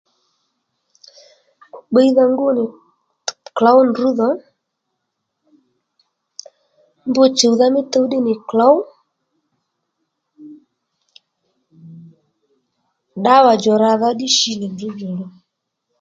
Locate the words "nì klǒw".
2.57-3.79, 8.25-8.77